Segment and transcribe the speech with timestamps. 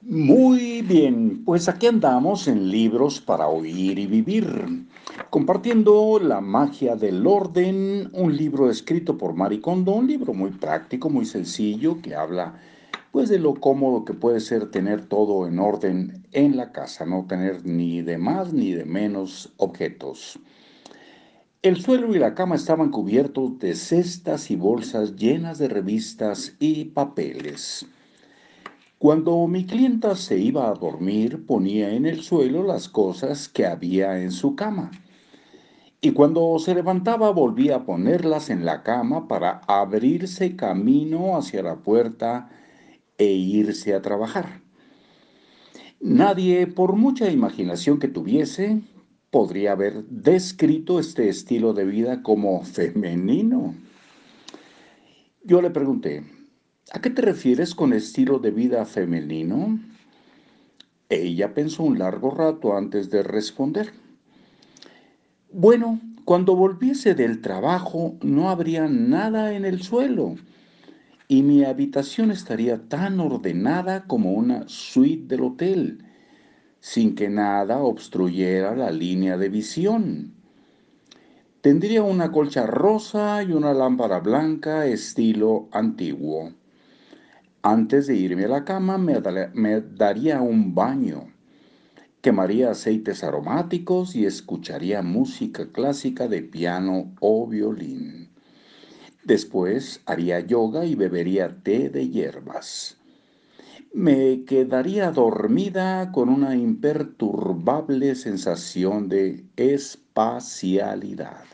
[0.00, 4.86] Muy bien, pues aquí andamos en Libros para Oír y Vivir,
[5.28, 11.10] compartiendo la magia del orden, un libro escrito por Marie Kondo, un libro muy práctico,
[11.10, 12.60] muy sencillo, que habla
[13.10, 17.26] pues de lo cómodo que puede ser tener todo en orden en la casa, no
[17.26, 20.38] tener ni de más ni de menos objetos.
[21.62, 26.84] El suelo y la cama estaban cubiertos de cestas y bolsas llenas de revistas y
[26.84, 27.84] papeles.
[28.98, 34.20] Cuando mi clienta se iba a dormir, ponía en el suelo las cosas que había
[34.20, 34.90] en su cama.
[36.00, 41.76] Y cuando se levantaba, volvía a ponerlas en la cama para abrirse camino hacia la
[41.76, 42.50] puerta
[43.18, 44.62] e irse a trabajar.
[46.00, 48.82] Nadie, por mucha imaginación que tuviese,
[49.30, 53.76] podría haber descrito este estilo de vida como femenino.
[55.44, 56.24] Yo le pregunté,
[56.92, 59.78] ¿a qué te refieres con estilo de vida femenino?
[61.08, 63.92] Ella pensó un largo rato antes de responder.
[65.52, 70.36] Bueno, cuando volviese del trabajo no habría nada en el suelo
[71.26, 76.04] y mi habitación estaría tan ordenada como una suite del hotel
[76.80, 80.32] sin que nada obstruyera la línea de visión.
[81.60, 86.52] Tendría una colcha rosa y una lámpara blanca estilo antiguo.
[87.62, 91.32] Antes de irme a la cama me, daría un baño,
[92.20, 98.30] quemaría aceites aromáticos y escucharía música clásica de piano o violín.
[99.24, 102.98] Después haría yoga y bebería té de hierbas
[103.92, 111.44] me quedaría dormida con una imperturbable sensación de espacialidad.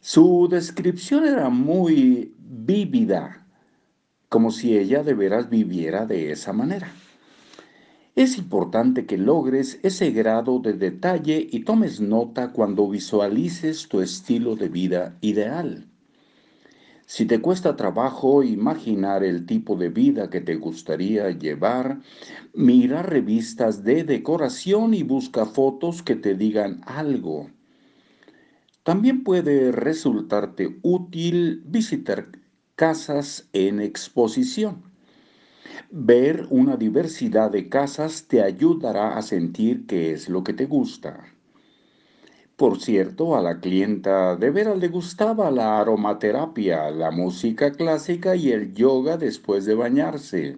[0.00, 3.46] Su descripción era muy vívida,
[4.30, 6.90] como si ella de veras viviera de esa manera.
[8.14, 14.54] Es importante que logres ese grado de detalle y tomes nota cuando visualices tu estilo
[14.54, 15.86] de vida ideal.
[17.06, 22.00] Si te cuesta trabajo imaginar el tipo de vida que te gustaría llevar,
[22.54, 27.50] mira revistas de decoración y busca fotos que te digan algo.
[28.84, 32.39] También puede resultarte útil visitar
[32.80, 34.82] casas en exposición.
[35.90, 41.26] Ver una diversidad de casas te ayudará a sentir qué es lo que te gusta.
[42.56, 48.50] Por cierto, a la clienta de veras le gustaba la aromaterapia, la música clásica y
[48.50, 50.56] el yoga después de bañarse,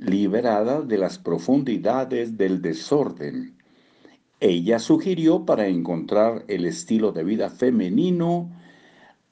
[0.00, 3.54] liberada de las profundidades del desorden.
[4.40, 8.50] Ella sugirió para encontrar el estilo de vida femenino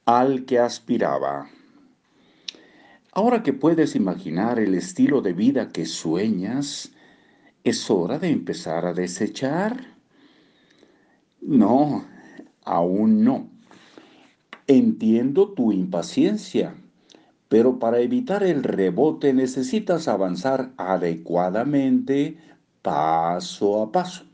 [0.05, 1.49] al que aspiraba.
[3.13, 6.93] Ahora que puedes imaginar el estilo de vida que sueñas,
[7.63, 9.93] es hora de empezar a desechar
[11.43, 12.05] no,
[12.65, 13.51] aún no.
[14.69, 16.75] Entiendo tu impaciencia,
[17.49, 22.39] pero para evitar el rebote necesitas avanzar adecuadamente
[22.81, 24.25] paso a paso,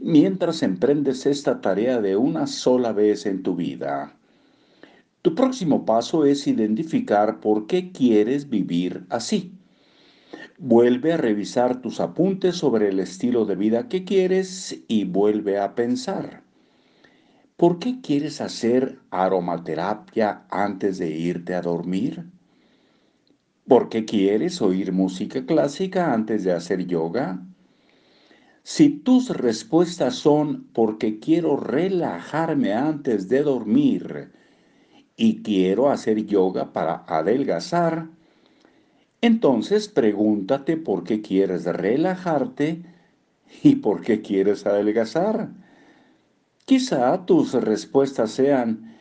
[0.00, 4.19] mientras emprendes esta tarea de una sola vez en tu vida.
[5.22, 9.52] Tu próximo paso es identificar por qué quieres vivir así.
[10.58, 15.74] Vuelve a revisar tus apuntes sobre el estilo de vida que quieres y vuelve a
[15.74, 16.42] pensar.
[17.56, 22.24] ¿Por qué quieres hacer aromaterapia antes de irte a dormir?
[23.68, 27.44] ¿Por qué quieres oír música clásica antes de hacer yoga?
[28.62, 34.32] Si tus respuestas son porque quiero relajarme antes de dormir
[35.20, 38.08] y quiero hacer yoga para adelgazar,
[39.20, 42.82] entonces pregúntate por qué quieres relajarte
[43.62, 45.50] y por qué quieres adelgazar.
[46.64, 48.96] Quizá tus respuestas sean,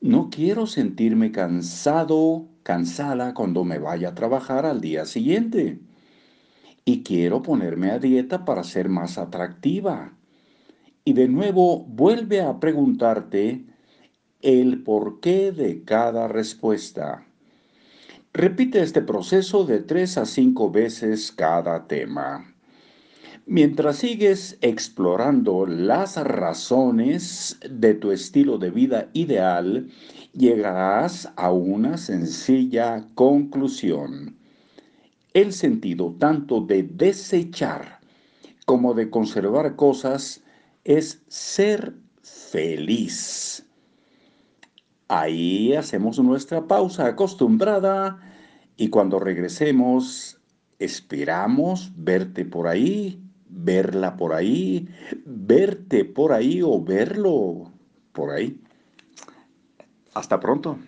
[0.00, 5.80] no quiero sentirme cansado, cansada cuando me vaya a trabajar al día siguiente.
[6.84, 10.12] Y quiero ponerme a dieta para ser más atractiva.
[11.04, 13.64] Y de nuevo vuelve a preguntarte
[14.42, 17.26] el porqué de cada respuesta.
[18.32, 22.54] Repite este proceso de tres a cinco veces cada tema.
[23.46, 29.88] Mientras sigues explorando las razones de tu estilo de vida ideal,
[30.32, 34.36] llegarás a una sencilla conclusión.
[35.32, 38.00] El sentido tanto de desechar
[38.66, 40.42] como de conservar cosas
[40.84, 43.64] es ser feliz.
[45.08, 48.18] Ahí hacemos nuestra pausa acostumbrada
[48.76, 50.40] y cuando regresemos
[50.78, 54.88] esperamos verte por ahí, verla por ahí,
[55.24, 57.72] verte por ahí o verlo
[58.12, 58.60] por ahí.
[60.12, 60.78] Hasta pronto.